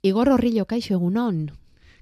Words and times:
Igor 0.00 0.28
Horrillo, 0.30 0.62
kaixo 0.70 0.94
egunon. 0.94 1.48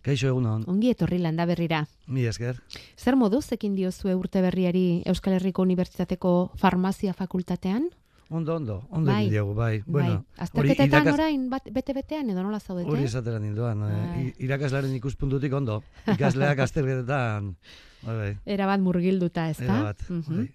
Kaixo 0.05 0.29
egunon. 0.29 0.67
Ongi 0.69 0.91
etorri 0.93 1.17
landa 1.17 1.47
berrira. 1.49 1.79
Mi 2.07 2.27
esker. 2.29 2.59
Zer 3.01 3.17
moduz 3.17 3.47
ekin 3.57 3.73
diozue 3.73 4.13
urte 4.15 4.43
berriari 4.45 5.01
Euskal 5.09 5.39
Herriko 5.39 5.65
Unibertsitateko 5.65 6.33
Farmazia 6.61 7.15
Fakultatean? 7.17 7.89
Ondo, 8.29 8.57
ondo, 8.57 8.83
ondo 8.91 9.13
Bai. 9.13 9.23
egin 9.27 9.33
diogu, 9.35 9.55
bai. 9.55 9.83
Bueno, 9.87 10.25
bai. 10.27 10.45
Azterketetan 10.45 10.89
irakaz- 11.07 11.15
orain 11.15 11.49
bat, 11.49 11.69
bete-betean 11.71 12.29
edo 12.31 12.43
nola 12.43 12.59
zaudete? 12.59 12.91
hori 12.91 13.05
esateran 13.05 13.43
ninduan. 13.43 13.83
eh, 13.83 14.07
Bai. 14.15 14.27
i- 14.27 14.45
irakaslaren 14.45 14.95
ikuspuntutik 14.97 15.53
ondo. 15.53 15.85
Ikasleak 16.09 16.59
azterketetan, 16.67 17.57
bai, 18.03 18.17
bai. 18.17 18.37
Erabat 18.45 18.81
murgilduta, 18.81 19.49
ezta? 19.51 19.63
Erabat, 19.65 20.03
Mhm. 20.11 20.37
bai. 20.37 20.51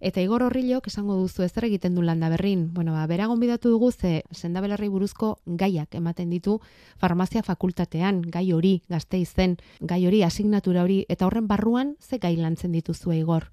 Eta 0.00 0.20
Igor 0.20 0.42
Horrilok 0.42 0.88
esango 0.88 1.14
duzu 1.14 1.44
ez 1.44 1.56
egiten 1.56 1.94
du 1.94 2.02
landa 2.02 2.28
berrin. 2.28 2.74
Bueno, 2.74 2.90
ba, 2.92 3.06
bera 3.06 3.26
gonbidatu 3.26 3.68
dugu 3.70 3.92
ze 3.92 4.24
sendabelarrei 4.32 4.88
buruzko 4.88 5.38
gaiak 5.46 5.94
ematen 5.94 6.28
ditu 6.28 6.60
farmazia 6.98 7.44
fakultatean, 7.44 8.22
gai 8.22 8.52
hori, 8.52 8.82
gazte 8.88 9.16
izen, 9.18 9.58
gai 9.80 10.04
hori, 10.08 10.24
asignatura 10.24 10.82
hori, 10.82 11.06
eta 11.08 11.24
horren 11.26 11.46
barruan 11.46 11.94
ze 12.00 12.18
gai 12.18 12.36
lantzen 12.36 12.72
dituzue 12.72 13.16
Igor? 13.18 13.52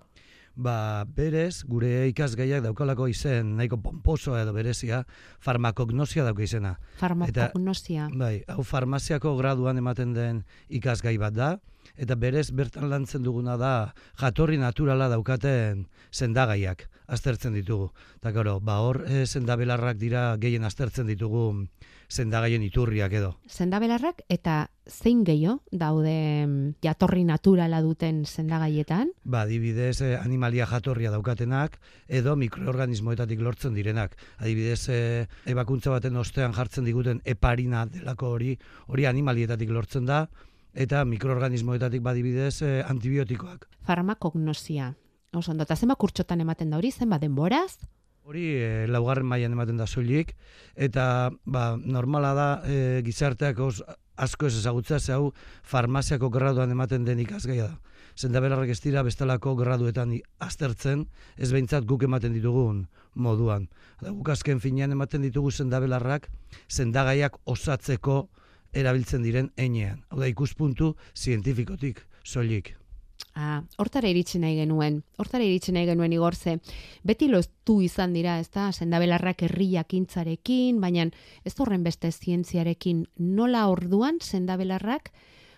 Ba, 0.59 1.05
berez, 1.15 1.63
gure 1.63 2.09
ikasgaiak 2.11 2.65
daukalako 2.65 3.05
izen, 3.07 3.53
nahiko 3.55 3.77
pomposoa 3.79 4.41
edo 4.43 4.51
berezia, 4.51 5.05
farmakognosia 5.39 6.25
dauka 6.27 6.43
izena. 6.43 6.73
Farmakognosia. 6.99 8.09
Bai, 8.11 8.41
hau 8.51 8.65
farmaziako 8.67 9.37
graduan 9.39 9.79
ematen 9.79 10.11
den 10.17 10.41
ikasgai 10.67 11.15
bat 11.21 11.37
da, 11.37 11.49
eta 11.95 12.15
berez 12.15 12.51
bertan 12.51 12.89
lantzen 12.89 13.23
duguna 13.23 13.57
da 13.57 13.93
jatorri 14.19 14.57
naturala 14.57 15.09
daukaten 15.09 15.87
sendagaiak 16.11 16.89
aztertzen 17.07 17.53
ditugu. 17.57 17.89
Eta 18.19 18.31
gero, 18.31 18.59
ba 18.59 18.79
hor 18.85 19.03
e, 19.07 19.25
sendabelarrak 19.25 19.97
dira 19.97 20.35
gehien 20.37 20.63
aztertzen 20.63 21.07
ditugu 21.09 21.65
sendagaien 22.09 22.63
iturriak 22.65 23.13
edo. 23.13 23.35
Sendabelarrak 23.47 24.23
eta 24.33 24.69
zein 24.89 25.21
gehiago 25.23 25.59
daude 25.71 26.13
mm, 26.47 26.81
jatorri 26.83 27.23
naturala 27.23 27.81
duten 27.85 28.23
sendagaietan? 28.25 29.13
Ba, 29.23 29.43
adibidez, 29.45 30.01
eh, 30.01 30.15
animalia 30.17 30.65
jatorria 30.69 31.13
daukatenak, 31.13 31.77
edo 32.07 32.35
mikroorganismoetatik 32.35 33.41
lortzen 33.45 33.77
direnak. 33.77 34.17
Adibidez, 34.39 34.89
eh, 34.89 35.27
ebakuntza 35.45 35.93
baten 35.93 36.17
ostean 36.17 36.57
jartzen 36.57 36.89
diguten 36.89 37.21
heparina 37.25 37.85
delako 37.85 38.33
hori, 38.39 38.57
hori 38.87 39.05
animalietatik 39.05 39.69
lortzen 39.69 40.09
da, 40.09 40.25
eta 40.73 41.03
mikroorganismoetatik 41.05 42.01
badibidez 42.01 42.61
eh, 42.61 42.83
antibiotikoak. 42.87 43.67
Farmakognosia. 43.85 44.93
Oso 45.33 45.51
ondo, 45.51 45.63
eta 45.63 45.75
zenba 45.75 45.95
kurtxotan 45.95 46.41
ematen 46.41 46.69
da 46.71 46.77
hori, 46.77 46.91
zenba 46.91 47.19
denboraz? 47.21 47.77
Hori 48.29 48.45
e, 48.61 48.87
laugarren 48.89 49.25
mailan 49.25 49.53
ematen 49.53 49.77
da 49.77 49.87
soilik 49.87 50.35
eta 50.75 51.31
ba, 51.45 51.77
normala 51.77 52.33
da 52.37 52.47
e, 52.65 53.01
gizarteak 53.05 53.61
os, 53.65 53.81
asko 54.19 54.49
ez 54.49 54.57
ezagutzea 54.59 54.99
ze 54.99 55.13
hau 55.13 55.31
farmaziako 55.63 56.29
graduan 56.29 56.71
ematen 56.71 57.05
den 57.05 57.19
ikasgaia 57.19 57.67
da. 57.67 57.79
Sendabelarrak 58.19 58.69
ez 58.73 58.81
dira 58.83 59.03
bestelako 59.03 59.55
graduetan 59.55 60.11
aztertzen, 60.43 61.05
ez 61.37 61.51
behintzat 61.53 61.85
guk 61.87 62.03
ematen 62.03 62.33
ditugun 62.35 62.87
moduan. 63.15 63.69
Da, 64.01 64.11
guk 64.11 64.29
azken 64.29 64.59
finean 64.59 64.91
ematen 64.91 65.23
ditugu 65.23 65.51
sendabelarrak 65.51 66.27
sendagaiak 66.67 67.39
osatzeko 67.45 68.27
erabiltzen 68.73 69.23
diren 69.23 69.51
enean. 69.57 70.03
Hau 70.09 70.19
da 70.19 70.27
ikuspuntu 70.27 70.95
zientifikotik 71.15 72.05
soilik. 72.23 72.75
Ah, 73.35 73.61
hortara 73.77 74.09
iritsi 74.09 74.39
nahi 74.39 74.57
genuen. 74.57 75.01
Hortara 75.19 75.45
iritsi 75.45 75.71
nahi 75.75 75.87
genuen 75.87 76.13
igorze. 76.15 76.57
Beti 77.03 77.29
loztu 77.29 77.79
izan 77.85 78.13
dira, 78.13 78.37
ez 78.39 78.49
da, 78.51 78.69
sendabelarrak 78.71 79.43
herriakintzarekin, 79.47 80.79
baina 80.81 81.05
ez 81.45 81.53
horren 81.59 81.83
beste 81.83 82.11
zientziarekin 82.11 83.05
nola 83.19 83.67
orduan 83.69 84.19
sendabelarrak 84.19 85.11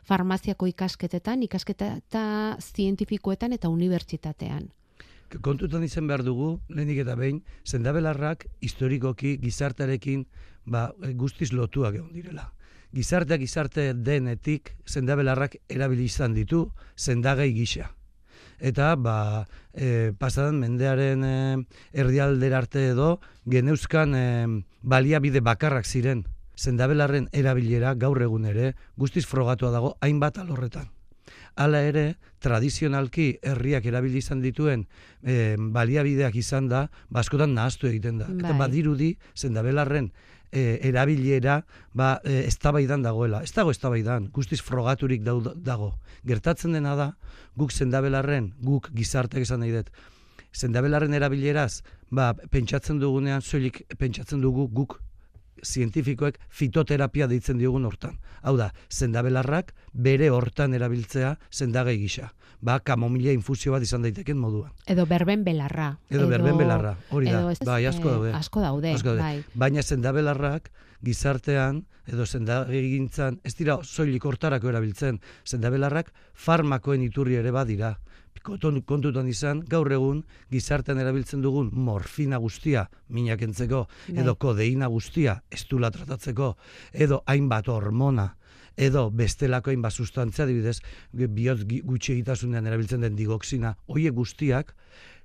farmaziako 0.04 0.68
ikasketetan, 0.72 1.44
ikasketa 1.48 1.96
eta 2.02 2.24
zientifikoetan 2.60 3.54
eta 3.54 3.70
unibertsitatean. 3.70 4.72
kontutan 5.42 5.84
izan 5.84 6.08
behar 6.08 6.26
dugu, 6.28 6.60
lehenik 6.68 6.98
eta 7.06 7.16
behin, 7.16 7.44
sendabelarrak 7.64 8.48
historikoki 8.60 9.38
gizartearekin 9.40 10.26
ba, 10.66 10.92
guztiz 11.16 11.54
lotuak 11.54 11.96
egon 11.96 12.12
direla. 12.12 12.52
Gizarteak 12.92 13.40
gizarte 13.40 13.94
denetik 13.96 14.74
sendabelarrak 14.86 15.56
erabili 15.72 16.10
izan 16.12 16.34
ditu 16.36 16.66
sendagai 16.96 17.52
gisa. 17.56 17.92
Eta 18.60 18.96
ba, 19.00 19.48
e, 19.74 20.12
pasadan 20.20 20.60
mendearen 20.60 21.24
e, 21.26 21.36
erdialdera 21.98 22.60
arte 22.62 22.90
edo 22.92 23.16
geneuzkan 23.50 24.14
e, 24.16 24.26
baliabide 24.84 25.42
bakarrak 25.42 25.88
ziren. 25.88 26.26
Sendabelarren 26.56 27.30
erabilera 27.34 27.96
gaur 27.96 28.22
egun 28.22 28.46
ere 28.46 28.74
guztiz 28.98 29.26
frogatua 29.26 29.72
dago 29.72 29.96
hainbat 30.02 30.38
alorretan. 30.38 30.92
Hala 31.56 31.82
ere, 31.84 32.18
tradizionalki 32.44 33.40
herriak 33.42 33.86
erabili 33.88 34.22
izan 34.22 34.44
dituen 34.44 34.86
e, 35.24 35.56
baliabideak 35.58 36.36
izan 36.36 36.68
da, 36.72 36.86
baskotan 37.10 37.56
nahaztu 37.56 37.88
egiten 37.88 38.20
da. 38.22 38.28
Eta 38.30 38.52
Bai. 38.54 38.60
badirudi, 38.66 39.16
sendabelarren 39.34 40.12
e, 40.52 40.80
erabilera 40.88 41.62
ba, 41.94 42.20
e, 42.24 42.46
eztabaidan 42.48 43.04
dagoela. 43.04 43.42
Ez 43.44 43.54
dago 43.56 43.72
eztabaidan, 43.72 44.30
guztiz 44.34 44.62
frogaturik 44.62 45.24
dago. 45.24 45.94
Gertatzen 46.28 46.78
dena 46.78 46.96
da, 46.96 47.12
guk 47.58 47.72
sendabelarren, 47.72 48.52
guk 48.62 48.92
gizartek 48.96 49.48
esan 49.48 49.64
nahi 49.64 49.74
dut, 49.76 49.92
sendabelarren 50.52 51.14
erabileraz, 51.14 51.82
ba, 52.12 52.34
pentsatzen 52.52 53.00
dugunean, 53.00 53.42
soilik 53.42 53.84
pentsatzen 53.98 54.42
dugu 54.44 54.68
guk 54.68 55.00
zientifikoek 55.66 56.38
fitoterapia 56.50 57.28
deitzen 57.28 57.58
diogun 57.58 57.86
hortan. 57.86 58.20
Hau 58.42 58.56
da, 58.58 58.72
sendabelarrak 58.90 59.74
bere 59.94 60.30
hortan 60.30 60.74
erabiltzea 60.74 61.38
sendagai 61.50 61.98
gisa. 61.98 62.34
Ba, 62.62 62.80
kamomila 62.80 63.32
infusio 63.34 63.72
bat 63.74 63.82
izan 63.82 64.04
daiteken 64.06 64.38
moduan. 64.38 64.70
Edo 64.86 65.08
berben 65.10 65.44
belarra. 65.44 65.98
Edo, 66.10 66.28
berben 66.30 66.58
belarra, 66.60 66.96
hori 67.10 67.26
da. 67.32 67.40
edo 67.40 67.50
ez- 67.50 67.60
Bai, 67.66 67.86
asko 67.90 68.08
eh, 68.10 68.12
daude. 68.12 68.34
Asko 68.38 68.62
daude, 68.62 68.92
Asko 68.94 69.10
daude. 69.16 69.22
bai. 69.22 69.44
Baina 69.56 69.82
sendabelarrak 69.82 70.70
gizartean 71.02 71.86
edo 72.06 72.26
sendagintzan 72.26 73.40
ez 73.44 73.56
dira 73.58 73.80
soilik 73.84 74.24
hortarako 74.26 74.70
erabiltzen. 74.70 75.20
Sendabelarrak 75.44 76.14
farmakoen 76.34 77.02
iturri 77.02 77.36
ere 77.36 77.52
badira. 77.52 77.96
Konton- 77.96 78.11
kontutan 78.44 79.28
izan, 79.28 79.62
gaur 79.70 79.92
egun 79.92 80.24
gizartean 80.52 81.00
erabiltzen 81.00 81.42
dugun 81.42 81.70
morfina 81.74 82.38
guztia 82.38 82.88
minak 83.10 83.42
entzeko, 83.42 83.86
Bai. 84.08 84.22
edo 84.24 84.36
kodeina 84.36 84.88
guztia 84.88 85.42
estula 85.52 85.92
tratatzeko, 85.92 86.56
edo 86.94 87.24
hainbat 87.26 87.68
hormona, 87.68 88.36
edo 88.78 89.10
bestelako 89.12 89.72
hainbat 89.72 89.94
sustantzia, 89.94 90.46
adibidez, 90.46 90.80
bihotz 91.14 91.66
gutxi 91.66 92.14
egitasunean 92.14 92.68
erabiltzen 92.68 93.02
den 93.02 93.16
digoxina, 93.16 93.76
hoiek 93.88 94.14
guztiak 94.16 94.76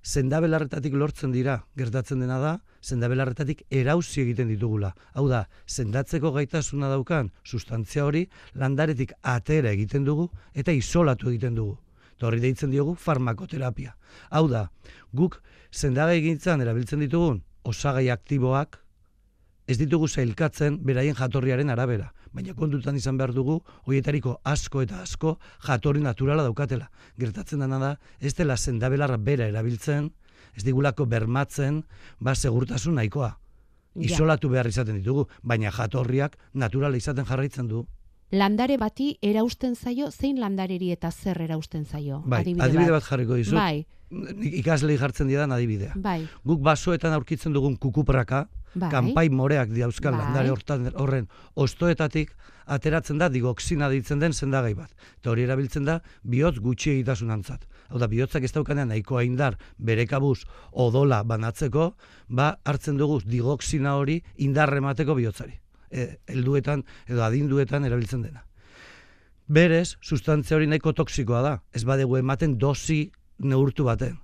sendabelarretatik 0.07 0.95
lortzen 0.95 1.33
dira, 1.35 1.61
gertatzen 1.77 2.21
dena 2.23 2.39
da, 2.39 2.53
sendabelarretatik 2.83 3.65
erauzi 3.75 4.23
egiten 4.23 4.53
ditugula. 4.53 4.93
Hau 5.19 5.27
da, 5.29 5.47
sendatzeko 5.67 6.31
gaitasuna 6.37 6.91
daukan 6.93 7.33
sustantzia 7.45 8.05
hori 8.07 8.27
landaretik 8.55 9.17
atera 9.23 9.73
egiten 9.75 10.07
dugu 10.07 10.29
eta 10.55 10.73
isolatu 10.73 11.33
egiten 11.33 11.59
dugu. 11.59 11.75
Eta 12.17 12.29
horri 12.29 12.41
deitzen 12.41 12.73
diogu 12.73 12.95
farmakoterapia. 12.97 13.97
Hau 14.31 14.47
da, 14.49 14.71
guk 15.13 15.41
sendagai 15.71 16.23
gintzan 16.25 16.65
erabiltzen 16.65 17.03
ditugun 17.05 17.43
osagai 17.67 18.09
aktiboak 18.11 18.81
ez 19.67 19.77
ditugu 19.81 20.07
zailkatzen 20.09 20.79
beraien 20.87 21.17
jatorriaren 21.19 21.71
arabera. 21.75 22.13
Baina 22.33 22.55
kontutan 22.55 22.97
izan 22.99 23.19
behar 23.19 23.33
dugu, 23.35 23.59
hoietariko 23.89 24.37
asko 24.45 24.83
eta 24.85 25.01
asko 25.03 25.37
jatorri 25.67 26.03
naturala 26.05 26.45
daukatela. 26.47 26.91
Gertatzen 27.19 27.65
dena 27.65 27.81
da, 27.83 27.91
ez 28.21 28.35
dela 28.39 28.57
sendabelarra 28.57 29.17
bera 29.17 29.49
erabiltzen, 29.51 30.13
ez 30.55 30.63
digulako 30.65 31.07
bermatzen, 31.11 31.83
ba 32.21 32.35
segurtasun 32.35 32.97
nahikoa. 33.01 33.33
Isolatu 33.97 34.51
behar 34.53 34.69
izaten 34.69 35.01
ditugu, 35.01 35.27
baina 35.43 35.73
jatorriak 35.73 36.37
naturala 36.55 37.01
izaten 37.01 37.27
jarraitzen 37.27 37.69
du. 37.69 37.87
Landare 38.33 38.77
bati 38.77 39.19
erausten 39.23 39.77
zaio, 39.77 40.09
zein 40.11 40.41
landareri 40.41 40.91
eta 40.91 41.13
zer 41.13 41.39
erausten 41.45 41.85
zaio? 41.87 42.23
Bai, 42.27 42.41
adibide, 42.59 42.91
bat. 42.91 43.05
jarriko 43.07 43.35
dizut. 43.39 43.55
Bai, 43.55 43.87
Nik 44.11 44.53
Ikaslei 44.61 44.97
jartzen 44.99 45.27
didan 45.27 45.51
adibidea. 45.51 45.93
bai, 45.97 46.29
Guk 46.45 46.61
basoetan 46.63 47.13
aurkitzen 47.13 47.53
dugun 47.53 47.77
kukupraka, 47.77 48.49
bai. 48.75 48.91
kanpai 48.91 49.29
moreak 49.31 49.71
dauzkan 49.71 50.15
Bai. 50.15 50.21
landare 50.25 50.51
hortan 50.51 50.93
horren 50.95 51.27
ostoetatik 51.57 52.31
ateratzen 52.67 53.19
da 53.19 53.29
digoxina 53.29 53.89
deitzen 53.89 54.19
den 54.21 54.33
sendagai 54.33 54.75
bat. 54.75 54.91
Eta 55.19 55.31
hori 55.31 55.43
erabiltzen 55.43 55.85
da 55.85 56.01
bihotz 56.23 56.59
gutxi 56.59 56.91
egitasunantzat. 56.91 57.67
Hau 57.89 57.99
da, 57.99 58.07
bihotzak 58.07 58.43
ez 58.45 58.53
daukanean 58.53 58.89
nahikoa 58.89 59.23
indar 59.25 59.57
bere 59.79 60.07
kabuz 60.07 60.45
odola 60.73 61.23
banatzeko, 61.25 61.95
ba 62.29 62.59
hartzen 62.65 62.97
dugu 62.97 63.21
digoxina 63.25 63.97
hori 63.97 64.23
indarre 64.37 64.79
emateko 64.79 65.15
E, 65.91 66.19
helduetan 66.27 66.85
edo 67.07 67.23
adinduetan 67.25 67.85
erabiltzen 67.85 68.23
dena. 68.23 68.45
Berez, 69.47 69.97
sustantzia 70.03 70.57
hori 70.57 70.67
nahiko 70.67 70.93
toksikoa 70.93 71.43
da. 71.43 71.55
Ez 71.73 71.85
badegu 71.87 72.17
ematen 72.19 72.57
dosi 72.59 73.13
neurtu 73.39 73.85
baten. 73.87 74.17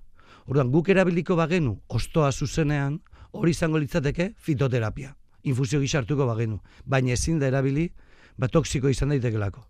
Orduan, 0.50 0.72
guk 0.72 0.88
erabiliko 0.90 1.36
bagenu 1.38 1.76
ostoa 1.88 2.32
zuzenean, 2.32 2.98
hori 3.32 3.54
izango 3.54 3.78
litzateke 3.78 4.32
fitoterapia. 4.36 5.14
Infusio 5.42 5.80
gisa 5.80 6.00
hartuko 6.02 6.26
bagenu. 6.26 6.58
Baina 6.84 7.14
ezin 7.14 7.38
da 7.38 7.46
erabili 7.46 7.92
ba, 8.36 8.48
toksiko 8.48 8.90
izan 8.90 9.14
daitekelako. 9.14 9.62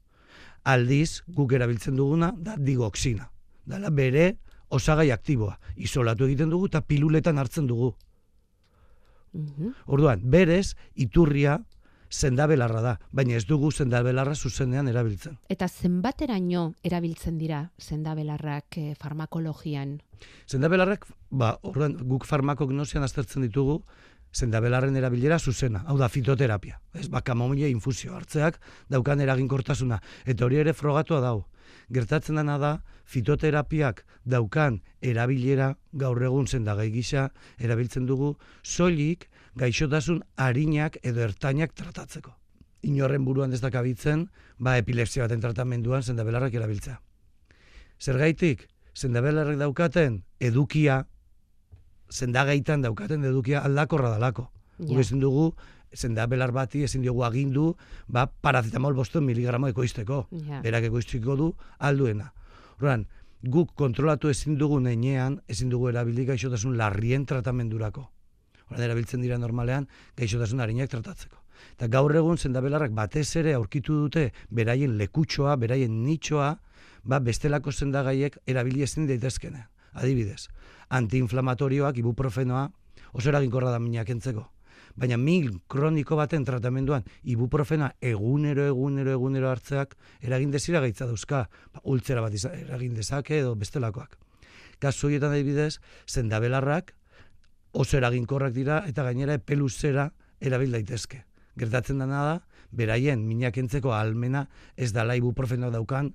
Aldiz, 0.64 1.22
guk 1.26 1.52
erabiltzen 1.52 1.96
duguna, 1.96 2.32
da 2.36 2.56
digoxina. 2.56 3.28
Dala 3.66 3.90
bere 3.90 4.36
osagai 4.72 5.10
aktiboa. 5.12 5.58
Isolatu 5.76 6.26
egiten 6.26 6.50
dugu 6.50 6.70
eta 6.70 6.80
piluletan 6.80 7.38
hartzen 7.38 7.66
dugu. 7.66 7.92
Mhm. 9.32 9.74
Orduan, 9.86 10.20
berez, 10.24 10.74
iturria 10.94 11.58
zendabelarra 12.12 12.82
da, 12.84 12.92
baina 13.10 13.36
ez 13.38 13.46
dugu 13.48 13.72
zendabelarra 13.72 14.34
zuzenean 14.34 14.88
erabiltzen. 14.88 15.38
Eta 15.48 15.68
zenbateraino 15.68 16.72
erabiltzen 16.84 17.38
dira 17.40 17.64
sendabelarrak 17.80 18.78
eh, 18.78 18.94
farmakologian? 19.00 19.98
Zendabelarrak, 20.46 21.06
ba, 21.30 21.56
orduan, 21.62 21.96
guk 22.08 22.26
farmakognosian 22.28 23.02
aztertzen 23.02 23.42
ditugu, 23.48 23.80
zendabelarren 24.32 24.96
erabilera 24.96 25.38
zuzena, 25.38 25.82
hau 25.86 25.98
da 25.98 26.08
fitoterapia. 26.08 26.78
Ez, 26.94 27.08
ba, 27.12 27.20
kamomile 27.24 27.68
infusio 27.72 28.14
hartzeak 28.16 28.60
daukan 28.92 29.20
eraginkortasuna, 29.20 30.00
eta 30.24 30.46
hori 30.46 30.60
ere 30.62 30.76
frogatua 30.76 31.20
dau. 31.24 31.42
Gertatzen 31.92 32.38
dena 32.40 32.58
da, 32.58 32.72
fitoterapiak 33.04 34.04
daukan 34.24 34.80
erabilera 35.00 35.72
gaur 35.92 36.22
egun 36.22 36.46
zendagai 36.46 36.90
gisa 36.90 37.30
erabiltzen 37.58 38.06
dugu, 38.06 38.36
soilik 38.62 39.28
gaixotasun 39.56 40.22
harinak 40.36 40.98
edo 41.02 41.22
ertainak 41.26 41.74
tratatzeko. 41.74 42.32
Inorren 42.82 43.24
buruan 43.24 43.52
ez 43.52 43.60
dakabitzen, 43.62 44.26
ba 44.58 44.76
epilepsia 44.78 45.26
baten 45.26 45.40
tratamenduan 45.40 46.02
zendabelarrak 46.02 46.54
erabiltzea. 46.54 46.98
Zergaitik, 48.00 48.66
zendabelarrak 48.96 49.58
daukaten 49.60 50.22
edukia, 50.40 51.04
zendagaitan 52.10 52.82
daukaten 52.82 53.24
edukia 53.24 53.62
aldakorra 53.62 54.10
dalako. 54.10 54.48
Guk 54.82 54.98
ezin 54.98 55.20
dugu, 55.22 55.52
zendabelar 55.94 56.52
bati 56.52 56.82
ezin 56.84 57.02
diogu 57.02 57.24
agindu, 57.24 57.76
ba, 58.08 58.26
paracetamol 58.26 58.94
bosten 58.94 59.24
miligramo 59.24 59.68
ekoizteko. 59.72 60.26
Ja. 60.48 60.62
Berak 60.64 60.88
ekoiztiko 60.90 61.36
du 61.36 61.52
alduena. 61.78 62.32
Horren, 62.78 63.06
guk 63.42 63.74
kontrolatu 63.78 64.30
ezin 64.30 64.58
dugu 64.58 64.80
nenean, 64.80 65.40
ezin 65.48 65.70
dugu 65.70 65.90
erabili 65.90 66.24
gaixotasun 66.26 66.76
larrien 66.78 67.26
tratamendurako. 67.26 68.08
Horren, 68.68 68.84
erabiltzen 68.88 69.22
dira 69.22 69.38
normalean 69.38 69.88
gaixotasun 70.16 70.60
harinak 70.60 70.90
tratatzeko. 70.90 71.42
Eta 71.76 71.88
gaur 71.88 72.14
egun 72.16 72.38
zendabelarrak 72.38 72.94
batez 72.96 73.28
ere 73.36 73.54
aurkitu 73.54 73.94
dute 74.04 74.30
beraien 74.50 74.96
lekutxoa, 74.98 75.56
beraien 75.56 76.02
nitxoa, 76.04 76.56
ba 77.04 77.18
bestelako 77.20 77.72
sendagaiek 77.72 78.38
erabili 78.46 78.82
ezin 78.82 79.06
daitezkene. 79.06 79.66
Adibidez, 79.92 80.48
antiinflamatorioak, 80.88 81.98
ibuprofenoa, 82.00 82.70
oso 83.12 83.28
eraginkorra 83.28 83.70
da 83.74 83.78
minak 83.78 84.10
entzeko. 84.10 84.46
Baina 84.96 85.16
mil 85.16 85.60
kroniko 85.68 86.16
baten 86.16 86.44
tratamenduan 86.44 87.04
ibuprofena 87.22 87.92
egunero, 88.00 88.66
egunero, 88.66 89.12
egunero 89.16 89.50
hartzeak 89.50 89.96
eragin 90.20 90.50
desira 90.50 90.80
gaitza 90.80 91.06
dauzka, 91.06 91.48
ba, 91.72 91.80
ultzera 91.84 92.20
bat 92.20 92.34
izan, 92.34 92.54
eragin 92.66 92.94
dezake 92.94 93.38
edo 93.38 93.54
bestelakoak. 93.56 94.18
Kasu 94.82 95.06
horietan 95.08 95.32
adibidez, 95.32 95.78
zendabelarrak 96.08 96.94
oso 97.72 97.96
eraginkorrak 97.96 98.52
dira 98.52 98.82
eta 98.88 99.04
gainera 99.06 99.34
epeluzera 99.38 100.10
erabil 100.40 100.72
daitezke. 100.74 101.24
Gertatzen 101.58 102.00
dena 102.00 102.24
da, 102.24 102.36
beraien 102.72 103.24
minak 103.28 103.58
entzeko 103.60 103.92
almena 103.94 104.46
ez 104.76 104.92
dala 104.92 105.16
ibuprofeno 105.16 105.70
daukan 105.70 106.14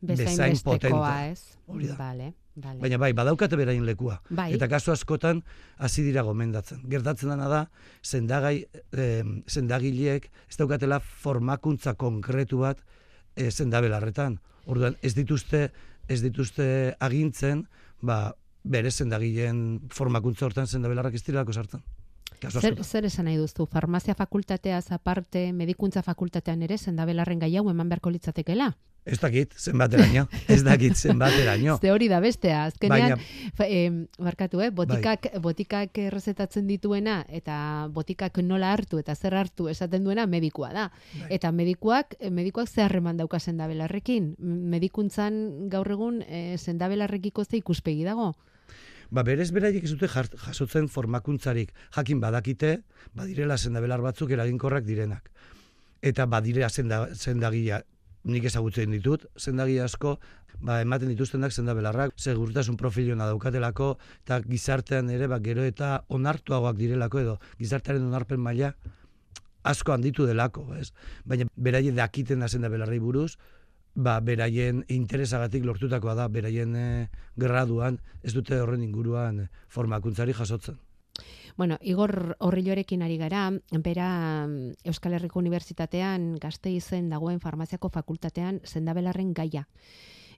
Bezain 0.00 0.28
bezain 0.28 0.58
potente. 0.62 1.30
ez? 1.30 1.58
Hori 1.66 1.86
da. 1.88 1.96
Vale, 1.96 2.34
vale. 2.56 2.80
Baina 2.80 2.98
bai, 2.98 3.12
badaukate 3.12 3.56
berain 3.56 3.84
lekua. 3.86 4.20
Bai. 4.30 4.50
Eta 4.56 4.68
kasu 4.68 4.92
askotan 4.92 5.42
hasi 5.78 6.02
dira 6.06 6.24
gomendatzen. 6.26 6.82
Gertatzen 6.90 7.32
dena 7.32 7.48
da, 7.52 7.62
sendagai, 8.02 8.66
eh, 8.92 9.24
sendagileek 9.46 10.30
ez 10.48 10.56
daukatela 10.56 11.00
formakuntza 11.00 11.94
konkretu 11.94 12.64
bat 12.64 12.82
eh, 13.36 13.50
sendabelarretan. 13.50 14.40
Orduan 14.66 14.96
ez 15.02 15.14
dituzte 15.14 15.70
ez 16.08 16.22
dituzte 16.22 16.94
agintzen, 17.02 17.66
ba, 18.02 18.34
bere 18.66 18.90
sendagileen 18.90 19.88
formakuntza 19.94 20.46
hortan 20.46 20.68
sendabelarrak 20.70 21.14
ez 21.18 21.22
direlako 21.26 21.54
sartzen. 21.54 21.82
Zer, 22.40 22.76
zer 22.84 23.06
esan 23.08 23.26
nahi 23.28 23.36
duzu? 23.40 23.66
Farmazia 23.70 24.14
fakultateaz 24.14 24.90
aparte, 24.92 25.52
medikuntza 25.52 26.02
fakultatean 26.02 26.62
ere 26.62 26.78
sendabelarren 26.78 27.40
gai 27.40 27.54
hau 27.56 27.68
eman 27.70 27.88
beharko 27.88 28.10
litzatekela? 28.10 28.74
Ez 29.06 29.20
dakit, 29.22 29.52
zenbateraino. 29.54 30.24
ez 30.50 30.64
dakit, 30.66 30.96
zenbateraino. 30.98 31.76
Ze 31.78 31.92
hori 31.94 32.08
da 32.10 32.18
bestea, 32.20 32.64
azkenean, 32.66 33.14
Baina, 33.14 33.52
fa, 33.54 33.68
em, 33.70 34.00
barkatu, 34.18 34.60
eh? 34.64 34.72
botikak, 34.74 35.28
botikak 35.42 36.00
errezetatzen 36.08 36.66
dituena 36.66 37.20
eta 37.30 37.86
botikak 37.94 38.40
nola 38.42 38.72
hartu 38.74 38.98
eta 38.98 39.14
zer 39.14 39.36
hartu 39.38 39.68
esaten 39.70 40.02
duena 40.04 40.26
medikua 40.26 40.72
da. 40.74 40.88
Bai. 41.20 41.28
Eta 41.38 41.52
medikuak, 41.54 42.18
medikuak 42.34 42.68
ze 42.68 42.82
harreman 42.82 43.22
dauka 43.22 43.38
sendabelarrekin. 43.38 44.34
Medikuntzan 44.74 45.70
gaur 45.70 45.94
egun 45.94 46.20
e, 46.26 46.58
sendabelarrekiko 46.58 47.46
ze 47.46 47.62
ikuspegi 47.62 48.02
dago. 48.04 48.32
Ba, 49.10 49.22
berez 49.22 49.50
beraiek 49.54 49.84
ez 49.84 49.92
dute 49.94 50.08
jasotzen 50.08 50.88
formakuntzarik. 50.88 51.72
Jakin 51.94 52.20
badakite, 52.20 52.80
badirela 53.14 53.56
sendabelar 53.56 54.02
batzuk 54.02 54.30
eraginkorrak 54.30 54.84
direnak. 54.84 55.30
Eta 56.02 56.26
badire 56.26 56.68
senda, 56.68 57.06
sendagia, 57.14 57.82
nik 58.24 58.44
ezagutzen 58.44 58.90
ditut, 58.90 59.26
sendagia 59.36 59.84
asko, 59.84 60.18
ba, 60.60 60.80
ematen 60.82 61.08
dituztenak 61.12 61.52
sendabelarrak, 61.52 62.14
segurtasun 62.16 62.76
profiliona 62.76 63.26
daukatelako, 63.30 63.96
eta 64.24 64.40
gizartean 64.42 65.10
ere, 65.10 65.28
ba, 65.30 65.38
gero 65.40 65.64
eta 65.64 66.04
onartuagoak 66.08 66.76
direlako 66.76 67.22
edo, 67.22 67.36
gizartearen 67.58 68.06
onarpen 68.08 68.40
maila 68.42 68.74
asko 69.66 69.92
handitu 69.92 70.26
delako, 70.26 70.66
ez? 70.78 70.92
Baina 71.26 71.46
beraien 71.56 71.96
dakiten 71.96 72.42
da 72.42 72.48
sendabelarrei 72.48 72.98
buruz, 73.02 73.36
ba, 73.96 74.20
beraien 74.20 74.84
interesagatik 74.92 75.64
lortutakoa 75.64 76.14
da, 76.14 76.28
beraien 76.28 76.76
eh, 76.76 77.08
graduan, 77.36 77.98
ez 78.22 78.34
dute 78.36 78.60
horren 78.60 78.84
inguruan 78.84 79.46
formakuntzari 79.72 80.36
jasotzen. 80.36 80.78
Bueno, 81.56 81.78
Igor 81.80 82.36
Horrilorekin 82.44 83.00
ari 83.02 83.16
gara, 83.16 83.48
bera 83.80 84.08
mm, 84.46 84.84
Euskal 84.92 85.16
Herriko 85.16 85.40
Unibertsitatean 85.40 86.34
Gasteizen 86.42 87.08
dagoen 87.08 87.40
farmaziako 87.40 87.88
fakultatean 87.88 88.60
sendabelarren 88.64 89.32
gaia 89.32 89.64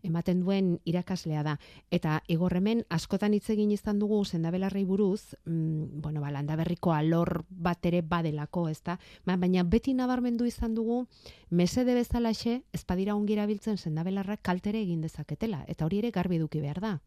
ematen 0.02 0.40
duen 0.40 0.78
irakaslea 0.84 1.42
da. 1.42 1.56
Eta 1.90 2.22
Igor 2.28 2.56
hemen 2.56 2.84
askotan 2.88 3.34
hitz 3.34 3.48
egin 3.50 3.70
izan 3.74 3.98
dugu 3.98 4.24
sendabelarrei 4.24 4.84
buruz, 4.84 5.34
mm, 5.44 6.00
bueno, 6.02 6.20
ba, 6.20 6.30
landaberriko 6.30 6.92
alor 6.92 7.44
bat 7.48 7.84
ere 7.86 8.02
badelako, 8.02 8.68
ezta? 8.68 8.98
Ba, 9.24 9.36
baina 9.36 9.62
beti 9.64 9.94
nabarmendu 9.94 10.46
izan 10.46 10.74
dugu 10.74 11.06
mesede 11.50 11.94
bezalaxe 11.94 12.62
ez 12.72 12.84
badira 12.86 13.14
ongi 13.14 13.34
erabiltzen 13.34 13.76
sendabelarrak 13.76 14.43
kaltere 14.43 14.81
egin 14.82 15.00
dezaketela 15.00 15.64
eta 15.69 15.86
hori 15.86 15.98
ere 15.98 16.10
garbi 16.10 16.36
eduki 16.36 16.60
behar 16.60 16.81
da. 16.81 16.98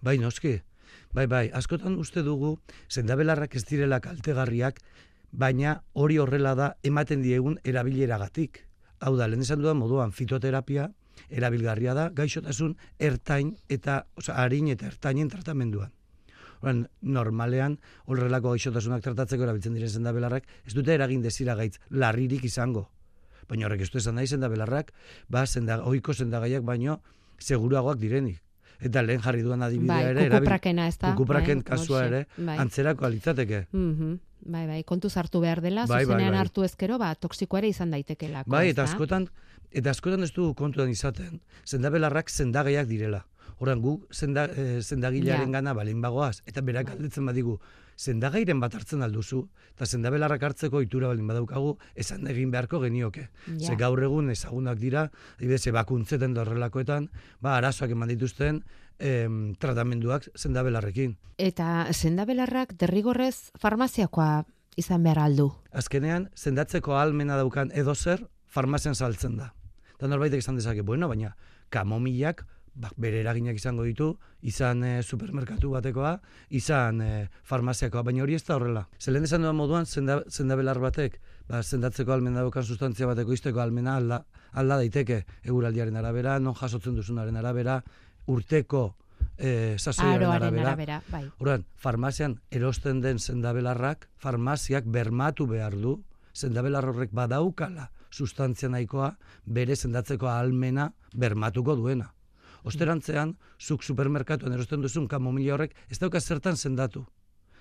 Bai, 0.00 0.18
noski. 0.18 0.60
Bai, 1.14 1.26
bai, 1.26 1.48
askotan 1.52 1.96
uste 1.98 2.22
dugu 2.22 2.58
sendabelarrak 2.88 3.54
ez 3.56 3.64
direla 3.64 4.00
kaltegarriak, 4.04 4.80
baina 5.32 5.82
hori 5.92 6.18
horrela 6.18 6.54
da 6.54 6.74
ematen 6.82 7.22
diegun 7.22 7.58
erabileragatik. 7.64 8.60
Hau 9.00 9.16
da, 9.16 9.28
lehen 9.28 9.42
esan 9.42 9.62
dudan 9.62 9.80
moduan 9.80 10.12
fitoterapia 10.12 10.90
erabilgarria 11.30 11.94
da 11.94 12.08
gaixotasun 12.10 12.76
ertain 12.98 13.56
eta, 13.68 14.04
oza, 14.16 14.36
harin 14.42 14.68
eta 14.68 14.86
ertainen 14.86 15.28
tratamenduan. 15.28 15.92
Oran, 16.64 16.86
normalean, 17.02 17.78
horrelako 18.06 18.54
gaixotasunak 18.54 19.02
tratatzeko 19.04 19.44
erabiltzen 19.44 19.74
diren 19.76 19.90
sendabelarrak, 19.90 20.46
ez 20.64 20.72
dute 20.72 20.94
eragin 20.94 21.20
desira 21.22 21.54
gaitz 21.58 21.76
larririk 21.90 22.44
izango. 22.48 22.88
Baina 23.48 23.66
horrek 23.66 23.84
ez 23.84 23.90
du 23.92 23.98
esan 24.00 24.16
nahi 24.16 24.26
sendabelarrak, 24.26 24.94
ba, 25.28 25.44
senda, 25.46 25.82
oiko 25.84 26.14
sendagaiak 26.14 26.64
baino, 26.64 27.00
seguruagoak 27.38 28.00
direnik. 28.00 28.40
Eta 28.84 29.02
lehen 29.04 29.20
jarri 29.22 29.42
duan 29.44 29.62
adibidea 29.62 29.94
Bai, 29.94 30.10
ere, 30.12 30.24
kukuprakena, 30.30 30.86
ez 30.88 30.96
da? 30.98 31.12
kukupraken 31.12 31.60
Bai, 31.60 31.66
kasua 31.68 32.04
ere, 32.08 32.24
bai. 32.36 32.56
antzerako 32.58 33.06
alitzateke. 33.06 33.66
Mhm. 33.72 34.16
Bai, 34.44 34.66
bai, 34.68 34.82
kontuz 34.84 35.16
hartu 35.16 35.40
behar 35.40 35.60
dela, 35.64 35.86
Bai, 35.86 36.04
bai, 36.04 36.04
zuzenean 36.04 36.32
bai. 36.34 36.40
hartu 36.40 36.64
ezkero, 36.66 36.98
ba, 36.98 37.14
toksikoa 37.14 37.58
ere 37.62 37.68
izan 37.72 37.90
daitekelako. 37.94 38.50
Bai, 38.52 38.68
eta 38.68 38.84
askotan, 38.84 39.28
eta 39.72 39.90
askotan 39.90 40.22
ez 40.22 40.32
du 40.36 40.50
kontuan 40.54 40.90
izaten, 40.92 41.40
sendabelarrak 41.64 42.28
sendagaiak 42.30 42.86
direla. 42.86 43.24
Horan 43.58 43.80
gu 43.80 44.06
senda, 44.10 44.44
eh, 44.46 44.82
sendagilearen 44.82 45.48
Ja. 45.48 45.52
gana 45.60 45.72
balin 45.74 46.00
bagoaz, 46.02 46.42
eta 46.46 46.60
berak 46.60 46.86
Bai. 46.86 46.94
galdetzen 46.96 47.24
badigu, 47.26 47.58
sendagairen 47.96 48.60
bat 48.60 48.74
hartzen 48.74 49.02
alduzu, 49.02 49.44
eta 49.74 49.86
sendabelarrak 49.86 50.42
hartzeko 50.42 50.82
itura 50.82 51.08
balin 51.08 51.26
badaukagu, 51.26 51.76
esan 51.94 52.26
egin 52.30 52.50
beharko 52.50 52.80
genioke. 52.82 53.28
Ja. 53.46 53.68
Ze 53.68 53.76
gaur 53.80 54.02
egun 54.02 54.30
ezagunak 54.30 54.78
dira, 54.78 55.10
adibidez, 55.38 55.66
ebakuntzeten 55.70 56.34
da 56.34 56.42
horrelakoetan, 56.42 57.10
ba, 57.40 57.56
arazoak 57.58 57.94
eman 57.94 58.12
dituzten 58.14 58.62
em, 58.98 59.54
tratamenduak 59.60 60.28
sendabelarrekin. 60.34 61.16
Eta 61.38 61.86
sendabelarrak 61.92 62.76
derrigorrez 62.78 63.50
farmaziakoa 63.58 64.44
izan 64.76 65.02
behar 65.02 65.18
aldu. 65.18 65.52
azkenean, 65.72 66.30
sendatzeko 66.34 66.96
ahalmena 66.96 67.36
daukan 67.36 67.70
edozer, 67.74 68.26
farmazian 68.46 68.94
saltzen 68.94 69.36
da. 69.36 69.52
Eta 69.94 70.08
norbaitek 70.08 70.42
esan 70.42 70.56
dezake, 70.56 70.82
bueno, 70.82 71.08
baina 71.08 71.36
kamomilak 71.70 72.44
ba, 72.74 72.90
bere 72.96 73.20
eraginak 73.22 73.56
izango 73.58 73.84
ditu, 73.86 74.08
izan 74.42 74.82
e, 74.84 74.92
supermerkatu 75.02 75.70
batekoa, 75.74 76.14
izan 76.50 77.00
e, 77.04 77.10
farmaziakoa, 77.46 78.02
baina 78.06 78.24
hori 78.24 78.36
ez 78.38 78.42
da 78.46 78.56
horrela. 78.56 78.84
Zelen 79.00 79.26
esan 79.28 79.46
duan 79.46 79.56
moduan, 79.56 79.86
senda, 79.86 80.20
sendabelar 80.28 80.80
batek, 80.82 81.20
ba, 81.48 81.62
sendatzeko 81.62 82.14
almena 82.14 82.42
daukan 82.42 82.66
sustantzia 82.66 83.08
bateko 83.10 83.36
izteko 83.36 83.62
almena 83.62 83.96
alda, 84.00 84.24
alda 84.52 84.80
daiteke 84.82 85.22
eguraldiaren 85.44 85.96
arabera, 86.00 86.38
non 86.38 86.56
jasotzen 86.58 86.96
duzunaren 86.98 87.36
arabera, 87.40 87.80
urteko 88.26 88.84
e, 89.36 89.76
sasoiaren 89.78 90.30
arabera. 90.30 90.72
arabera, 90.72 91.02
bai. 91.10 91.24
Orduan, 91.38 91.66
farmazian 91.76 92.38
erosten 92.50 93.02
den 93.04 93.18
sendabelarrak, 93.18 94.08
farmaziak 94.16 94.88
bermatu 94.90 95.46
behar 95.50 95.78
du, 95.78 96.00
sendabelar 96.34 96.88
horrek 96.90 97.12
badaukala 97.14 97.90
sustantzia 98.14 98.70
nahikoa, 98.70 99.14
bere 99.44 99.76
sendatzeko 99.76 100.28
ahalmena 100.30 100.92
bermatuko 101.14 101.74
duena. 101.78 102.13
Osterantzean, 102.64 103.36
zuk 103.60 103.84
supermerkatuan 103.84 104.54
erosten 104.56 104.80
duzun 104.80 105.06
kamomila 105.08 105.54
horrek, 105.54 105.74
ez 105.92 105.98
dauka 106.00 106.20
zertan 106.20 106.56
sendatu. 106.56 107.04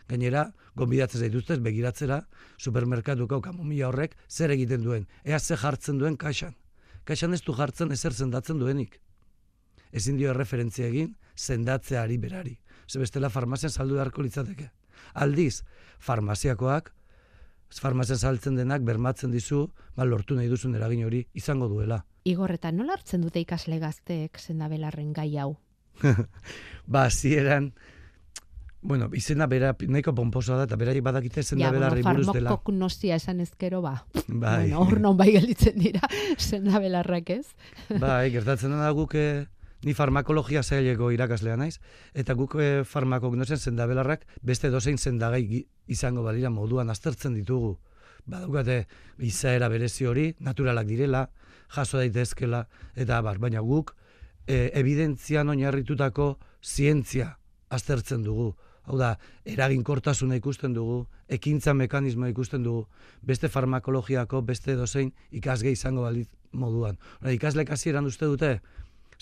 Gainera, 0.07 0.45
gonbidatzen 0.75 1.21
zaituztez 1.23 1.59
begiratzera, 1.63 2.21
supermerkatuko 2.57 3.41
kamomila 3.43 3.89
horrek 3.89 4.15
zer 4.29 4.51
egiten 4.55 4.83
duen, 4.83 5.07
ea 5.23 5.39
ze 5.39 5.57
jartzen 5.59 5.99
duen 5.99 6.15
kaxan. 6.17 6.55
Kaxan 7.03 7.33
ez 7.33 7.41
du 7.43 7.55
jartzen 7.55 7.91
ezer 7.91 8.13
sendatzen 8.13 8.59
duenik. 8.59 8.99
Ezin 9.91 10.17
dio 10.17 10.31
erreferentzia 10.31 10.87
egin, 10.87 11.15
sendatzeari 11.35 12.17
berari. 12.17 12.57
Ze 12.87 12.99
bestela 12.99 13.29
farmazian 13.29 13.71
saldu 13.71 13.99
beharko 13.99 14.23
litzateke. 14.23 14.71
Aldiz, 15.13 15.63
farmaziakoak, 15.99 16.93
farmazian 17.81 18.19
saltzen 18.19 18.55
denak 18.55 18.83
bermatzen 18.87 19.31
dizu, 19.31 19.67
ba, 19.95 20.05
lortu 20.05 20.35
nahi 20.35 20.47
duzun 20.47 20.75
eragin 20.75 21.05
hori 21.05 21.25
izango 21.33 21.67
duela. 21.67 22.03
Igor, 22.23 22.53
eta 22.55 22.71
nola 22.71 22.93
hartzen 22.95 23.21
dute 23.25 23.41
ikasle 23.43 23.79
gazteek 23.83 24.39
sendabelarren 24.39 25.11
gai 25.13 25.33
hau? 25.37 25.57
Ba, 26.87 27.09
zieran, 27.11 27.73
bueno, 28.81 29.09
izena 29.15 29.45
bera 29.47 29.73
nahiko 29.87 30.13
pomposoa 30.15 30.57
da, 30.61 30.67
eta 30.69 30.77
beraiek 30.79 31.03
badakite 31.03 31.43
sendabelarri 31.43 32.01
ja, 32.01 32.07
bueno, 32.09 32.19
buruz 32.23 32.35
dela. 32.35 32.49
farmakognosia 32.53 33.15
esan 33.19 33.39
ezkero, 33.43 33.81
ba. 33.81 34.05
Bai, 34.27 34.69
Bueno, 34.69 34.79
hor 34.81 34.99
non 35.03 35.17
bai 35.19 35.31
gelditzen 35.35 35.77
dira 35.79 36.01
sendabelarrak 36.37 37.29
ez. 37.29 37.45
bai, 37.99 38.31
gertatzen 38.35 38.71
da 38.71 38.91
guk 38.91 39.15
eh, 39.15 39.45
ni 39.83 39.93
farmakologia 39.93 40.63
zaileko 40.63 41.11
irakaslea 41.11 41.57
naiz, 41.59 41.79
eta 42.13 42.33
guk 42.39 42.55
eh, 42.59 42.83
farmakognosian 42.87 43.59
sendabelarrak 43.59 44.23
beste 44.41 44.69
dozein 44.71 44.97
sendagai 44.97 45.65
izango 45.87 46.23
balira 46.23 46.49
moduan 46.49 46.89
aztertzen 46.89 47.35
ditugu. 47.35 47.77
Badaukate 48.25 48.85
izaera 49.19 49.69
berezi 49.69 50.07
hori, 50.07 50.33
naturalak 50.39 50.87
direla, 50.87 51.27
jaso 51.73 51.99
daitezkela, 51.99 52.67
eta 52.95 53.21
bar, 53.21 53.39
baina 53.39 53.61
guk 53.61 53.95
e, 54.47 54.69
evidentzian 54.79 55.49
oinarritutako 55.49 56.37
zientzia 56.63 57.37
aztertzen 57.69 58.23
dugu. 58.23 58.53
Hau 58.83 58.97
da, 58.99 59.13
eraginkortasuna 59.47 60.35
ikusten 60.35 60.73
dugu, 60.75 61.05
ekintza 61.31 61.73
mekanismoa 61.73 62.29
ikusten 62.33 62.63
dugu, 62.65 62.87
beste 63.23 63.47
farmakologiako, 63.49 64.41
beste 64.43 64.75
dozein 64.75 65.13
ikasge 65.31 65.71
izango 65.71 66.03
balit 66.03 66.29
moduan. 66.51 66.99
Hora, 67.21 67.31
ikaslek 67.31 67.71
hasieran 67.71 68.05
uste 68.05 68.27
dute, 68.27 68.57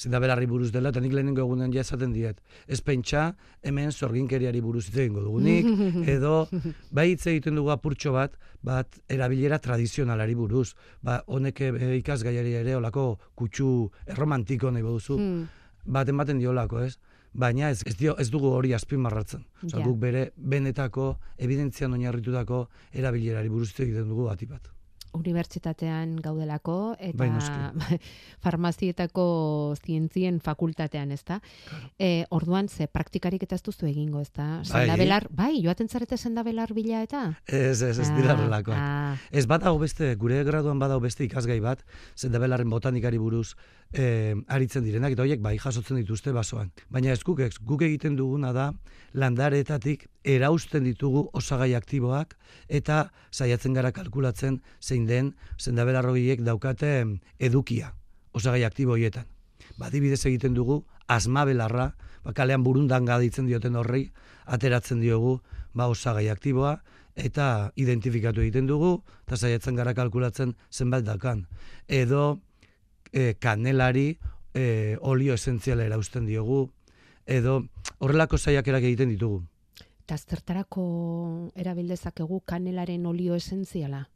zindabelarri 0.02 0.48
buruz 0.50 0.72
dela, 0.74 0.90
eta 0.90 1.00
nik 1.04 1.14
lehenengo 1.14 1.44
egunen 1.44 1.72
ja 1.74 1.82
esaten 1.86 2.14
diet. 2.16 2.40
Ez 2.68 2.80
pentsa, 2.82 3.36
hemen 3.62 3.92
zorginkeriari 3.92 4.62
buruz 4.62 4.88
hitz 4.90 4.98
egingo 4.98 5.22
dugunik, 5.22 5.66
edo 6.16 6.48
bai 6.92 7.12
hitz 7.12 7.28
egiten 7.28 7.56
dugu 7.60 7.70
apurtxo 7.74 8.14
bat, 8.16 8.38
bat 8.66 8.98
erabilera 9.10 9.60
tradizionalari 9.62 10.36
buruz. 10.36 10.72
Ba, 11.06 11.22
honek 11.28 11.62
e, 11.62 11.72
ikasgaiari 12.00 12.54
ere 12.64 12.76
olako 12.80 13.06
kutsu 13.36 13.90
erromantiko 14.08 14.72
nahi 14.72 14.84
baduzu, 14.84 15.18
Hmm. 15.22 15.48
bat 15.86 16.10
ematen 16.10 16.40
diolako, 16.40 16.80
ez? 16.86 16.98
Baina 17.34 17.70
ez, 17.72 17.82
ez, 17.88 17.96
dio, 17.98 18.18
ez 18.20 18.30
dugu 18.30 18.50
hori 18.52 18.74
azpimarratzen. 18.74 19.46
Osa, 19.64 19.78
Ja. 19.78 19.84
guk 19.86 19.98
bere 20.00 20.32
benetako, 20.36 21.18
evidentzian 21.38 21.94
oinarritutako 21.94 22.68
erabilerari 22.92 23.50
buruz 23.50 23.72
egiten 23.80 24.10
dugu 24.10 24.26
bati 24.28 24.46
bat. 24.46 24.68
Unibertsitatean 25.14 26.16
gaudelako 26.24 26.96
eta 27.00 27.18
Bai, 27.18 27.30
farmazietako 28.46 29.26
zientzien 29.84 30.40
fakultatean, 30.44 31.12
ezta? 31.12 31.40
E, 32.00 32.26
orduan 32.30 32.70
ze 32.70 32.88
praktikarik 32.88 33.44
eta 33.44 33.56
ez 33.60 33.64
duzu 33.66 33.88
egingo, 33.90 34.22
ezta? 34.22 34.48
Bai. 34.62 34.66
Sendabelar, 34.86 35.28
bai, 35.32 35.52
joaten 35.64 35.90
zarete 35.90 36.18
sendabelar 36.18 36.74
bila 36.74 37.04
eta? 37.04 37.24
Ez, 37.48 37.82
ez, 37.82 37.98
ez 38.00 38.10
dira 38.16 38.32
Ah, 38.32 38.38
horrelakoak. 38.38 38.78
ah. 38.78 39.16
Ez 39.32 39.46
badago 39.48 39.80
beste, 39.80 40.14
gure 40.16 40.44
graduan 40.48 40.80
badago 40.80 41.02
beste 41.04 41.24
ikasgai 41.28 41.60
bat, 41.60 41.84
zendabelarren 42.16 42.70
botanikari 42.70 43.18
buruz 43.18 43.56
eh, 43.94 44.36
aritzen 44.48 44.84
direnak, 44.84 45.14
eta 45.14 45.24
horiek 45.24 45.42
bai 45.44 45.58
jasotzen 45.60 46.00
dituzte 46.00 46.32
basoan. 46.32 46.72
Baina 46.90 47.12
ez 47.12 47.24
guk, 47.24 47.42
ez, 47.44 47.56
guk 47.60 47.82
egiten 47.86 48.16
duguna 48.16 48.54
da, 48.56 48.72
landareetatik 49.14 50.08
erausten 50.24 50.86
ditugu 50.88 51.28
osagai 51.38 51.74
aktiboak, 51.76 52.38
eta 52.68 53.12
saiatzen 53.32 53.74
gara 53.74 53.92
kalkulatzen 53.92 54.62
zein 54.82 55.08
den 55.08 55.34
zendabelar 55.60 56.08
horiek 56.08 56.44
daukate 56.46 56.94
edukia, 57.40 57.94
osagai 58.34 58.64
aktibo 58.66 58.96
horietan. 58.96 59.28
Badibidez 59.78 60.26
egiten 60.26 60.56
dugu, 60.56 60.84
asmabelarra, 61.08 61.92
ba, 62.24 62.34
kalean 62.34 62.64
burundan 62.64 63.06
gaditzen 63.06 63.48
dioten 63.50 63.76
horrei, 63.76 64.12
ateratzen 64.46 65.02
diogu, 65.02 65.42
ba, 65.74 65.88
osagai 65.92 66.30
aktiboa, 66.30 66.80
eta 67.16 67.72
identifikatu 67.76 68.42
egiten 68.42 68.70
dugu, 68.70 69.02
eta 69.28 69.38
saiatzen 69.38 69.76
gara 69.76 69.94
kalkulatzen 69.94 70.56
zenbat 70.72 71.04
dakan. 71.04 71.46
Edo 71.88 72.40
e, 73.12 73.36
kanelari 73.40 74.20
e, 74.54 74.98
olio 75.02 75.34
esentziala 75.34 75.86
erausten 75.86 76.26
diogu, 76.26 76.70
edo 77.26 77.64
horrelako 78.00 78.38
saiakerak 78.38 78.84
egiten 78.84 79.12
ditugu. 79.14 79.44
Eta 80.04 80.18
zertarako 80.18 80.84
erabildezakegu 81.56 82.42
kanelaren 82.46 83.06
olio 83.06 83.36
esentziala? 83.36 84.08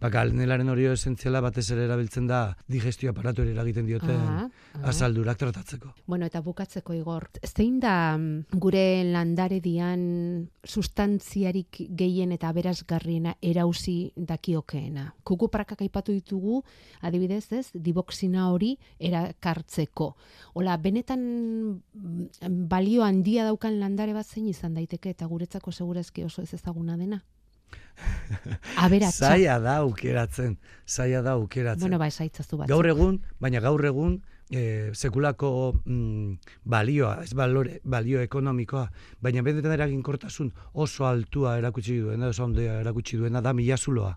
Ba, 0.00 0.10
kanelaren 0.12 0.68
olio 0.68 0.92
esentziala 0.92 1.40
batez 1.40 1.70
ere 1.72 1.86
erabiltzen 1.86 2.26
da 2.28 2.40
digestio 2.68 3.10
aparatuari 3.12 3.54
eragiten 3.54 3.86
dioten 3.88 4.16
Ah, 4.16 4.44
ah. 4.74 4.88
azaldurak 4.90 5.38
tratatzeko. 5.40 5.92
Bueno, 6.06 6.26
eta 6.28 6.42
bukatzeko 6.44 6.94
igor, 6.96 7.28
zein 7.46 7.78
da 7.80 8.16
mm, 8.16 8.58
gure 8.60 9.04
landare 9.08 9.60
dian 9.64 10.48
sustantziarik 10.66 11.80
gehien 11.96 12.34
eta 12.36 12.50
aberasgarriena 12.52 13.36
erauzi 13.40 14.12
dakiokeena? 14.16 15.08
Kukuprakak 15.24 15.82
aipatu 15.86 16.12
ditugu, 16.16 16.62
adibidez 17.00 17.46
ez, 17.52 17.66
diboxina 17.72 18.50
hori 18.50 18.74
erakartzeko. 19.00 20.10
Ola, 20.60 20.76
benetan 20.76 21.22
mm, 21.22 22.68
balio 22.68 23.04
handia 23.06 23.48
daukan 23.48 23.80
landare 23.80 24.12
bat 24.16 24.26
zein 24.26 24.50
izan 24.52 24.76
daiteke 24.76 25.16
eta 25.16 25.26
guretzako 25.26 25.72
segurazki 25.72 26.24
oso 26.24 26.42
ez 26.42 26.52
ezaguna 26.54 26.96
dena? 27.00 27.22
Aberatsa. 28.84 29.32
Zaila 29.32 29.58
da 29.60 29.76
aukeratzen, 29.82 30.56
zaila 30.86 31.22
da 31.22 31.36
aukeratzen. 31.40 31.86
Bueno, 31.86 31.98
ba, 31.98 32.08
esaitzazu 32.12 32.58
bat. 32.60 32.68
gaur 32.68 32.86
egun, 32.86 33.20
baina 33.40 33.62
gaur 33.64 33.84
egun 33.88 34.18
e, 34.50 34.90
sekulako 34.94 35.80
mm, 35.84 36.34
balioa, 36.64 37.22
ez 37.24 37.34
balore, 37.34 37.80
balio 37.84 38.20
ekonomikoa, 38.22 38.86
baina 39.22 39.42
benetan 39.42 39.74
eraginkortasun 39.74 40.52
oso 40.74 41.06
altua 41.08 41.56
erakutsi 41.58 41.98
duena, 42.00 42.30
oso 42.30 42.44
ondea 42.44 42.80
erakutsi 42.80 43.16
duena 43.16 43.42
da 43.42 43.52
milazuloa. 43.52 44.16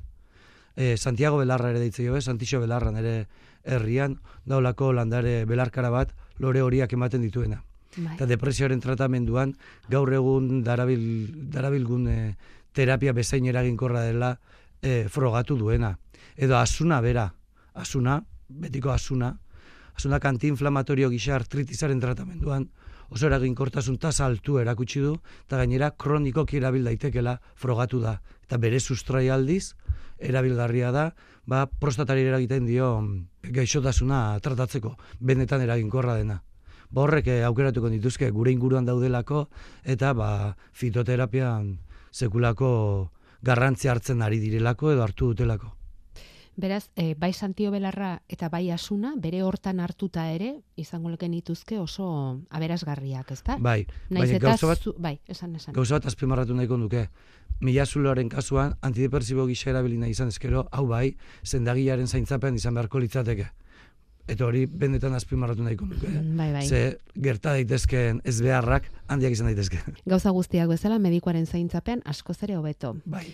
E, 0.75 0.95
Santiago 0.97 1.39
Belarra 1.41 1.71
ere 1.73 1.81
ditze 1.81 2.05
jo, 2.05 2.15
eh? 2.15 2.21
Santixo 2.21 2.61
Belarra 2.61 2.91
nere 2.95 3.27
herrian, 3.63 4.19
daulako 4.45 4.93
landare 4.93 5.43
belarkara 5.45 5.89
bat, 5.89 6.13
lore 6.39 6.61
horiak 6.61 6.93
ematen 6.93 7.25
dituena. 7.25 7.63
Bai. 7.97 8.13
Eta 8.15 8.27
depresioaren 8.29 8.79
tratamenduan, 8.79 9.55
gaur 9.89 10.13
egun 10.13 10.61
darabil, 10.63 11.01
darabilgun 11.51 12.07
e, 12.07 12.19
terapia 12.79 13.11
bezain 13.11 13.45
eraginkorra 13.51 14.05
dela 14.07 14.33
e, 14.81 15.09
frogatu 15.11 15.57
duena. 15.59 15.97
Edo 16.39 16.55
asuna 16.57 17.01
bera, 17.03 17.27
asuna, 17.75 18.21
betiko 18.47 18.93
asuna, 18.93 19.33
asunak 19.99 20.25
antiinflamatorio 20.25 21.09
gisa 21.11 21.35
artritisaren 21.35 21.99
tratamenduan 21.99 22.69
oso 23.09 23.25
eraginkortasun 23.27 23.97
tasa 23.97 24.27
altu 24.29 24.59
erakutsi 24.61 25.01
du, 25.03 25.15
eta 25.47 25.57
gainera 25.59 25.91
kronikoki 25.97 26.59
erabil 26.61 26.85
daitekela 26.85 27.39
frogatu 27.57 27.99
da. 28.03 28.19
Eta 28.45 28.59
bere 28.61 28.79
sustrai 28.79 29.27
aldiz, 29.33 29.73
erabilgarria 30.19 30.93
da, 30.93 31.09
ba, 31.49 31.65
prostatari 31.67 32.27
eragiten 32.29 32.69
dio 32.69 32.93
mm, 33.01 33.51
gaixotasuna 33.55 34.21
tratatzeko, 34.45 34.93
benetan 35.19 35.65
eraginkorra 35.65 36.15
dena. 36.21 36.39
Ba, 36.89 37.03
horrek 37.03 37.27
eh, 37.33 37.41
aukeratuko 37.49 37.89
dituzke 37.91 38.29
gure 38.35 38.53
inguruan 38.53 38.85
daudelako, 38.85 39.47
eta 39.83 40.13
ba, 40.13 40.29
fitoterapian 40.71 41.75
sekulako 42.11 43.11
garrantzia 43.41 43.91
hartzen 43.91 44.21
ari 44.21 44.39
direlako 44.39 44.93
edo 44.93 45.03
hartu 45.03 45.33
dutelako. 45.33 45.75
Beraz, 46.59 46.89
e, 46.99 47.15
bai 47.15 47.31
Santio 47.31 47.71
Belarra 47.71 48.21
eta 48.27 48.49
bai 48.51 48.65
Asuna, 48.75 49.13
bere 49.15 49.39
hortan 49.47 49.79
hartuta 49.79 50.25
ere, 50.33 50.49
izango 50.75 51.07
leken 51.13 51.31
dituzke 51.31 51.77
oso 51.79 52.09
aberasgarriak, 52.49 53.31
ezta? 53.31 53.55
Bai, 53.63 53.85
Naiz 54.09 54.25
baina 54.27 54.41
gauza 54.43 54.67
bat, 54.67 54.81
zu, 54.83 54.93
bai, 54.97 55.13
esan 55.27 55.55
esan. 55.55 55.73
gauza 55.73 55.95
bat 55.95 56.09
azpimarratu 56.11 56.57
nahiko 56.57 56.75
nuke. 56.77 57.05
Mila 57.63 57.85
zuloaren 57.85 58.27
kasuan, 58.29 58.75
antidepresibo 58.81 59.45
gisa 59.47 59.69
erabili 59.71 59.97
nahi 60.01 60.11
izan 60.11 60.33
ezkero, 60.33 60.67
hau 60.71 60.85
bai, 60.87 61.15
zendagiaren 61.45 62.07
zaintzapean 62.07 62.59
izan 62.59 62.75
beharko 62.75 62.99
litzateke. 62.99 63.47
Eta 64.29 64.45
hori 64.45 64.65
benetan 64.69 65.15
azpimarratu 65.17 65.63
nahiko 65.65 65.87
nuke. 65.89 66.07
Mm, 66.07 66.35
Bai, 66.37 66.51
bai. 66.53 66.65
Ze 66.69 66.99
gerta 67.17 67.55
daitezkeen 67.57 68.21
ez 68.23 68.37
beharrak 68.45 68.85
handiak 69.09 69.33
izan 69.33 69.49
daitezke. 69.49 69.79
Gauza 70.05 70.29
guztiak 70.35 70.69
bezala 70.69 70.99
medikuaren 71.01 71.47
zaintzapean 71.49 72.03
askoz 72.05 72.37
ere 72.45 72.55
hobeto. 72.59 72.95
bai. 73.05 73.25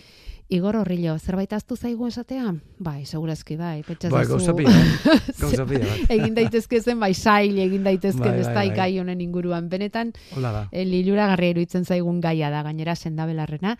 Igor 0.48 0.76
Horrillo, 0.78 1.16
zerbait 1.18 1.50
aztu 1.56 1.74
zaigu 1.74 2.06
esatea? 2.06 2.52
Bai, 2.78 3.00
segurazki 3.04 3.56
bai, 3.58 3.82
pentsa 3.82 4.08
Bai, 4.12 4.20
zazu- 4.24 4.36
gauza 4.36 4.52
pila, 4.54 4.70
eh? 4.70 5.16
Gauza 5.40 5.64
pila 5.66 5.86
bat. 5.88 6.04
egin 6.16 6.36
daitezke 6.36 6.78
zen, 6.80 7.00
bai, 7.02 7.14
sail 7.18 7.58
egin 7.58 7.82
daitezke 7.82 8.20
Bai, 8.28 8.38
ez 8.38 8.46
bai, 8.46 8.68
bai. 8.68 8.76
gai 8.76 8.98
honen 9.00 9.20
inguruan. 9.24 9.66
Benetan, 9.68 10.12
Hola 10.36 10.52
da. 10.54 10.60
e, 10.70 10.84
liluragarria 10.86 11.50
iruditzen 11.50 11.84
zaigun 11.84 12.20
gaia 12.22 12.48
da, 12.54 12.62
gainera 12.62 12.94
sendabelarrena, 12.94 13.74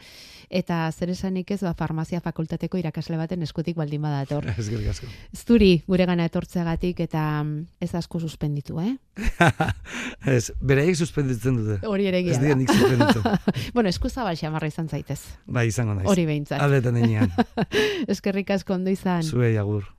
eta 0.50 0.91
zer 0.93 1.11
esanik 1.11 1.50
ez, 1.50 1.61
ba, 1.65 1.73
farmazia 1.79 2.21
fakultateko 2.25 2.79
irakasle 2.79 3.19
baten 3.19 3.43
eskutik 3.47 3.76
baldin 3.76 4.03
badator. 4.03 4.47
Eskerrik 4.61 4.93
asko. 4.93 5.11
Zuri 5.35 5.83
gure 5.87 6.07
gana 6.07 6.26
etortzeagatik 6.29 7.00
eta 7.07 7.25
mm, 7.43 7.67
ez 7.81 7.93
asko 7.99 8.21
suspenditu, 8.21 8.81
eh? 8.81 8.95
Ez, 10.37 10.53
bereik 10.61 10.97
suspenditzen 10.99 11.61
dute. 11.61 11.81
Hori 11.88 12.09
ere 12.11 12.23
Ez 12.26 12.38
dira 12.43 12.57
nik 12.59 12.71
suspenditzen. 12.73 13.26
bueno, 13.75 13.88
eskuzabal 13.88 14.37
xamarra 14.38 14.71
izan 14.71 14.88
zaitez. 14.88 15.21
Bai, 15.47 15.69
izango 15.71 15.97
naiz. 15.97 16.09
Hori 16.11 16.26
behintzat. 16.29 16.62
Aldetan. 16.62 17.00
Eskerrik 18.09 18.50
asko 18.57 18.76
ondo 18.76 18.91
izan. 18.91 19.23
Zuei 19.23 19.57
agur. 19.61 19.97